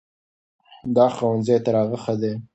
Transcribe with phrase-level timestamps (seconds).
[0.95, 2.31] دا ښوونځی تر هغه ښه ده.